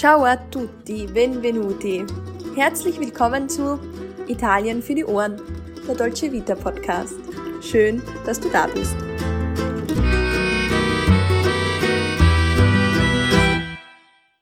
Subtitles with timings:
[0.00, 2.06] Ciao a tutti, benvenuti.
[2.56, 3.78] Herzlich willkommen zu
[4.28, 5.36] Italien für die Ohren,
[5.86, 7.16] der Dolce Vita Podcast.
[7.60, 8.96] Schön, dass du da bist.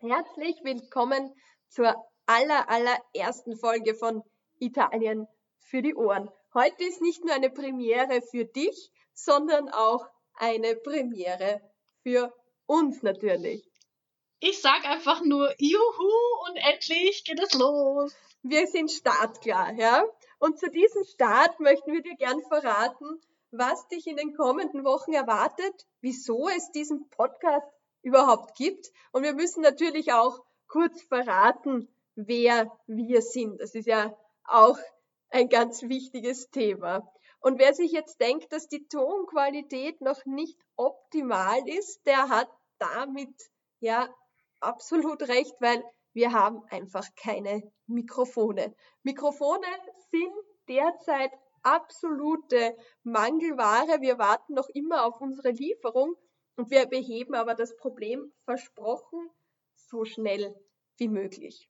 [0.00, 1.34] Herzlich willkommen
[1.68, 4.22] zur aller, allerersten Folge von
[4.58, 5.26] Italien
[5.58, 6.30] für die Ohren.
[6.54, 11.60] Heute ist nicht nur eine Premiere für dich, sondern auch eine Premiere
[12.02, 12.32] für
[12.64, 13.71] uns natürlich.
[14.44, 16.10] Ich sag einfach nur Juhu
[16.48, 18.12] und endlich geht es los.
[18.42, 20.02] Wir sind startklar, ja?
[20.40, 23.20] Und zu diesem Start möchten wir dir gern verraten,
[23.52, 27.68] was dich in den kommenden Wochen erwartet, wieso es diesen Podcast
[28.02, 28.90] überhaupt gibt.
[29.12, 31.86] Und wir müssen natürlich auch kurz verraten,
[32.16, 33.60] wer wir sind.
[33.60, 34.78] Das ist ja auch
[35.30, 37.08] ein ganz wichtiges Thema.
[37.38, 42.50] Und wer sich jetzt denkt, dass die Tonqualität noch nicht optimal ist, der hat
[42.80, 43.36] damit
[43.78, 44.12] ja
[44.62, 48.74] absolut recht, weil wir haben einfach keine Mikrofone.
[49.02, 49.66] Mikrofone
[50.10, 50.32] sind
[50.68, 54.00] derzeit absolute Mangelware.
[54.00, 56.14] Wir warten noch immer auf unsere Lieferung
[56.56, 59.30] und wir beheben aber das Problem versprochen
[59.74, 60.54] so schnell
[60.96, 61.68] wie möglich.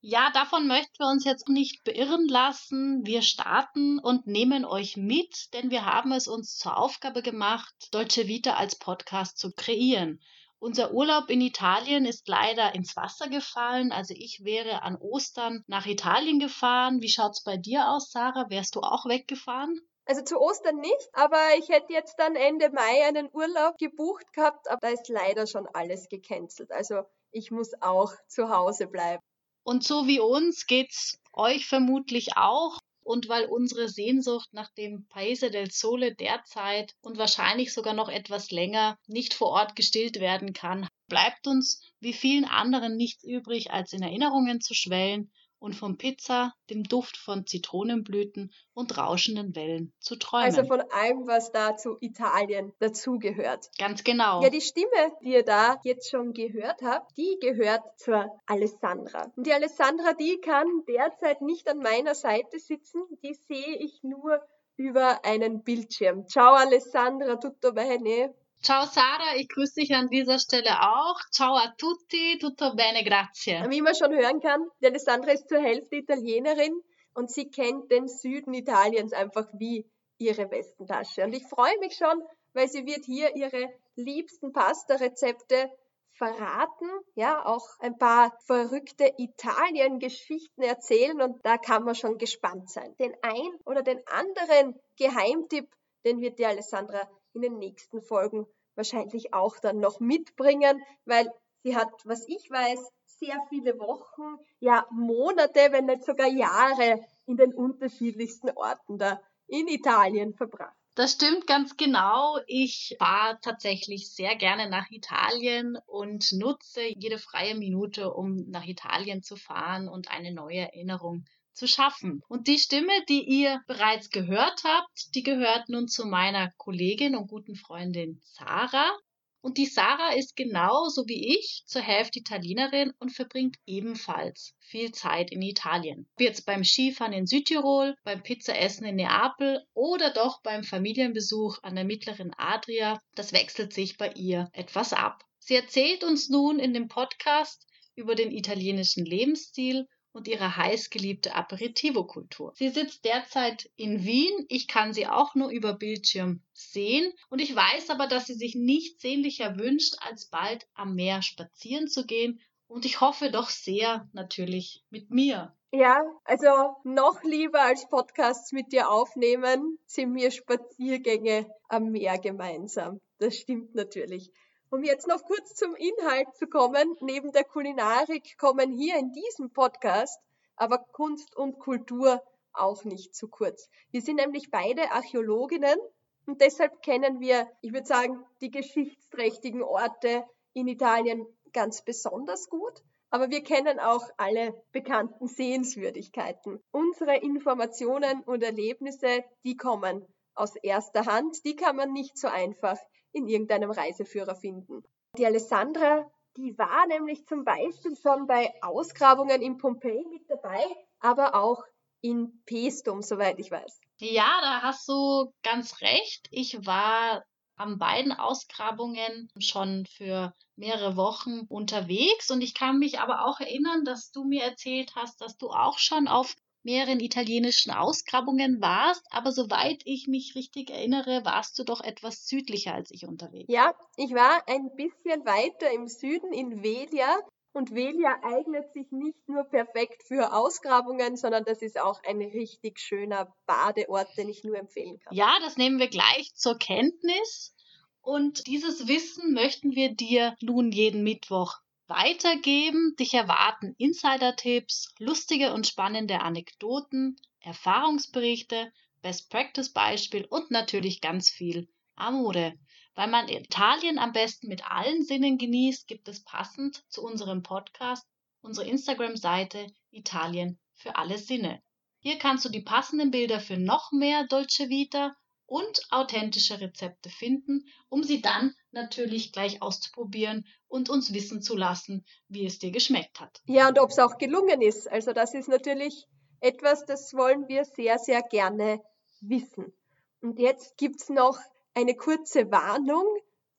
[0.00, 3.04] Ja, davon möchten wir uns jetzt nicht beirren lassen.
[3.04, 8.26] Wir starten und nehmen euch mit, denn wir haben es uns zur Aufgabe gemacht, Deutsche
[8.26, 10.20] Vita als Podcast zu kreieren.
[10.66, 13.92] Unser Urlaub in Italien ist leider ins Wasser gefallen.
[13.92, 17.00] Also ich wäre an Ostern nach Italien gefahren.
[17.00, 18.50] Wie schaut's bei dir aus, Sarah?
[18.50, 19.80] Wärst du auch weggefahren?
[20.06, 24.68] Also zu Ostern nicht, aber ich hätte jetzt dann Ende Mai einen Urlaub gebucht gehabt,
[24.68, 26.72] aber da ist leider schon alles gecancelt.
[26.72, 29.22] Also ich muss auch zu Hause bleiben.
[29.62, 35.50] Und so wie uns geht's euch vermutlich auch und weil unsere Sehnsucht nach dem Paese
[35.52, 40.88] del Sole derzeit und wahrscheinlich sogar noch etwas länger nicht vor Ort gestillt werden kann,
[41.06, 45.30] bleibt uns wie vielen anderen nichts übrig, als in Erinnerungen zu schwellen
[45.66, 50.46] und von Pizza, dem Duft von Zitronenblüten und rauschenden Wellen zu träumen.
[50.46, 53.68] Also von allem, was da zu Italien dazugehört.
[53.76, 54.42] Ganz genau.
[54.42, 59.32] Ja, die Stimme, die ihr da jetzt schon gehört habt, die gehört zur Alessandra.
[59.34, 64.40] Und die Alessandra, die kann derzeit nicht an meiner Seite sitzen, die sehe ich nur
[64.76, 66.28] über einen Bildschirm.
[66.28, 68.32] Ciao Alessandra, tutto bene?
[68.62, 71.20] Ciao Sara, ich grüße dich an dieser Stelle auch.
[71.30, 73.64] Ciao a tutti, tutto bene, grazie.
[73.68, 76.82] Wie man schon hören kann, die Alessandra ist zur Hälfte Italienerin
[77.14, 81.24] und sie kennt den Süden Italiens einfach wie ihre Westentasche.
[81.24, 82.22] Und ich freue mich schon,
[82.54, 85.70] weil sie wird hier ihre liebsten Pasta-Rezepte
[86.16, 92.96] verraten, ja, auch ein paar verrückte Italien-Geschichten erzählen und da kann man schon gespannt sein.
[92.98, 95.68] Den ein oder den anderen Geheimtipp,
[96.04, 101.30] den wird die Alessandra in den nächsten Folgen wahrscheinlich auch dann noch mitbringen, weil
[101.62, 107.36] sie hat, was ich weiß, sehr viele Wochen, ja Monate, wenn nicht sogar Jahre in
[107.36, 110.76] den unterschiedlichsten Orten da in Italien verbracht.
[110.94, 112.38] Das stimmt ganz genau.
[112.46, 119.22] Ich fahre tatsächlich sehr gerne nach Italien und nutze jede freie Minute, um nach Italien
[119.22, 122.22] zu fahren und eine neue Erinnerung zu schaffen.
[122.28, 127.28] Und die Stimme, die ihr bereits gehört habt, die gehört nun zu meiner Kollegin und
[127.28, 128.96] guten Freundin Sarah.
[129.40, 135.30] Und die Sarah ist genauso wie ich zur Hälfte Italienerin und verbringt ebenfalls viel Zeit
[135.30, 136.08] in Italien.
[136.14, 141.76] Ob jetzt beim Skifahren in Südtirol, beim Pizzaessen in Neapel oder doch beim Familienbesuch an
[141.76, 145.22] der mittleren Adria, das wechselt sich bei ihr etwas ab.
[145.38, 152.54] Sie erzählt uns nun in dem Podcast über den italienischen Lebensstil und ihre heißgeliebte Aperitivo-Kultur.
[152.56, 154.46] Sie sitzt derzeit in Wien.
[154.48, 157.12] Ich kann sie auch nur über Bildschirm sehen.
[157.28, 161.86] Und ich weiß aber, dass sie sich nichts sehnlicher wünscht, als bald am Meer spazieren
[161.86, 162.40] zu gehen.
[162.66, 165.54] Und ich hoffe doch sehr natürlich mit mir.
[165.70, 166.48] Ja, also
[166.84, 173.00] noch lieber als Podcasts mit dir aufnehmen, sind mir Spaziergänge am Meer gemeinsam.
[173.18, 174.32] Das stimmt natürlich.
[174.70, 179.52] Um jetzt noch kurz zum Inhalt zu kommen, neben der Kulinarik kommen hier in diesem
[179.52, 180.20] Podcast
[180.56, 182.22] aber Kunst und Kultur
[182.52, 183.68] auch nicht zu kurz.
[183.90, 185.78] Wir sind nämlich beide Archäologinnen
[186.26, 190.24] und deshalb kennen wir, ich würde sagen, die geschichtsträchtigen Orte
[190.54, 192.82] in Italien ganz besonders gut.
[193.10, 196.60] Aber wir kennen auch alle bekannten Sehenswürdigkeiten.
[196.72, 200.04] Unsere Informationen und Erlebnisse, die kommen
[200.34, 202.78] aus erster Hand, die kann man nicht so einfach
[203.16, 204.84] in irgendeinem Reiseführer finden.
[205.16, 210.62] Die Alessandra, die war nämlich zum Beispiel schon bei Ausgrabungen in Pompeji mit dabei,
[211.00, 211.64] aber auch
[212.02, 213.80] in Pestum, soweit ich weiß.
[213.98, 216.28] Ja, da hast du ganz recht.
[216.30, 217.24] Ich war
[217.58, 223.84] haben beiden Ausgrabungen schon für mehrere Wochen unterwegs und ich kann mich aber auch erinnern,
[223.84, 226.36] dass du mir erzählt hast, dass du auch schon auf
[226.66, 232.74] mehreren italienischen Ausgrabungen warst, aber soweit ich mich richtig erinnere, warst du doch etwas südlicher
[232.74, 233.46] als ich unterwegs.
[233.48, 237.16] Ja, ich war ein bisschen weiter im Süden in Velia
[237.52, 242.80] und Velia eignet sich nicht nur perfekt für Ausgrabungen, sondern das ist auch ein richtig
[242.80, 245.14] schöner Badeort, den ich nur empfehlen kann.
[245.14, 247.54] Ja, das nehmen wir gleich zur Kenntnis.
[248.02, 252.94] Und dieses Wissen möchten wir dir nun jeden Mittwoch weitergeben.
[252.98, 258.72] Dich erwarten Insider-Tipps, lustige und spannende Anekdoten, Erfahrungsberichte,
[259.02, 262.54] Best-Practice-Beispiel und natürlich ganz viel Amore.
[262.94, 268.06] Weil man Italien am besten mit allen Sinnen genießt, gibt es passend zu unserem Podcast
[268.46, 271.62] unsere Instagram-Seite Italien für alle Sinne.
[271.98, 275.16] Hier kannst du die passenden Bilder für noch mehr Dolce Vita
[275.46, 282.04] und authentische Rezepte finden, um sie dann natürlich gleich auszuprobieren und uns wissen zu lassen,
[282.28, 283.42] wie es dir geschmeckt hat.
[283.46, 284.90] Ja, und ob es auch gelungen ist.
[284.90, 286.06] Also das ist natürlich
[286.40, 288.82] etwas, das wollen wir sehr, sehr gerne
[289.20, 289.72] wissen.
[290.20, 291.38] Und jetzt gibt's noch
[291.74, 293.06] eine kurze Warnung,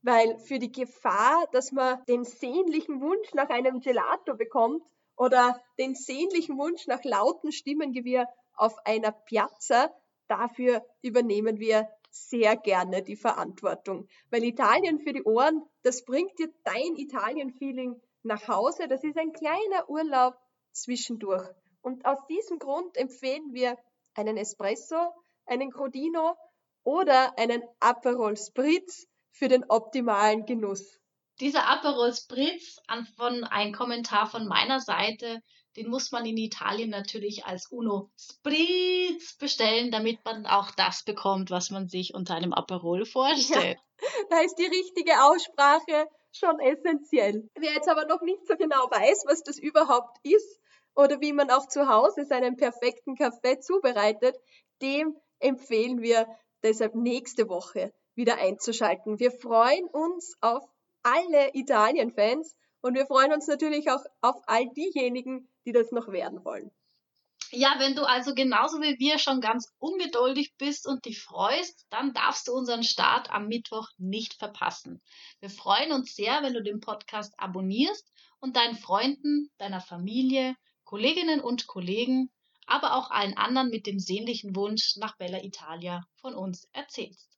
[0.01, 4.84] weil für die Gefahr, dass man den sehnlichen Wunsch nach einem Gelato bekommt
[5.16, 9.92] oder den sehnlichen Wunsch nach lauten Stimmengewirr auf einer Piazza,
[10.27, 14.07] dafür übernehmen wir sehr gerne die Verantwortung.
[14.29, 18.88] Weil Italien für die Ohren, das bringt dir dein Italien-Feeling nach Hause.
[18.88, 20.35] Das ist ein kleiner Urlaub
[20.71, 21.47] zwischendurch.
[21.81, 23.77] Und aus diesem Grund empfehlen wir
[24.13, 25.13] einen Espresso,
[25.45, 26.35] einen Crodino
[26.83, 31.00] oder einen Aperol Spritz für den optimalen Genuss.
[31.39, 32.81] Dieser Aperol Spritz,
[33.15, 35.41] von ein Kommentar von meiner Seite,
[35.77, 41.51] den muss man in Italien natürlich als Uno Spritz bestellen, damit man auch das bekommt,
[41.51, 43.77] was man sich unter einem Aperol vorstellt.
[44.01, 47.47] Ja, da ist die richtige Aussprache schon essentiell.
[47.56, 50.59] Wer jetzt aber noch nicht so genau weiß, was das überhaupt ist
[50.95, 54.35] oder wie man auch zu Hause seinen perfekten Kaffee zubereitet,
[54.81, 56.27] dem empfehlen wir
[56.63, 59.19] deshalb nächste Woche wieder einzuschalten.
[59.19, 60.63] Wir freuen uns auf
[61.03, 66.44] alle Italien-Fans und wir freuen uns natürlich auch auf all diejenigen, die das noch werden
[66.45, 66.71] wollen.
[67.51, 72.13] Ja, wenn du also genauso wie wir schon ganz ungeduldig bist und dich freust, dann
[72.13, 75.01] darfst du unseren Start am Mittwoch nicht verpassen.
[75.39, 81.39] Wir freuen uns sehr, wenn du den Podcast abonnierst und deinen Freunden, deiner Familie, Kolleginnen
[81.39, 82.29] und Kollegen
[82.68, 87.31] aber auch allen anderen mit dem sehnlichen Wunsch nach Bella Italia von uns erzählst.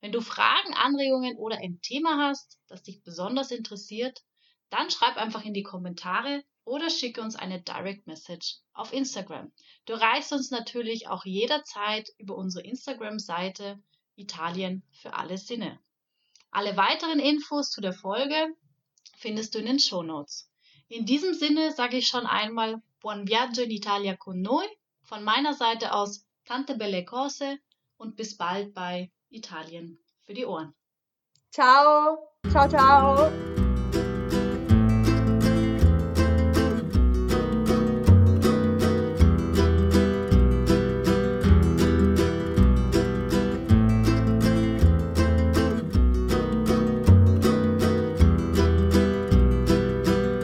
[0.00, 4.22] Wenn du Fragen, Anregungen oder ein Thema hast, das dich besonders interessiert,
[4.70, 9.52] dann schreib einfach in die Kommentare oder schicke uns eine Direct Message auf Instagram.
[9.84, 13.78] Du erreichst uns natürlich auch jederzeit über unsere Instagram-Seite
[14.16, 15.78] Italien für alle Sinne.
[16.50, 18.54] Alle weiteren Infos zu der Folge
[19.16, 20.50] findest du in den Show Notes.
[20.88, 24.66] In diesem Sinne sage ich schon einmal Buon viaggio in Italia con noi.
[25.02, 27.58] Von meiner Seite aus tante belle cose
[27.98, 30.74] und bis bald bei Italien für die Ohren.
[31.50, 32.18] Ciao,
[32.50, 33.65] ciao, ciao.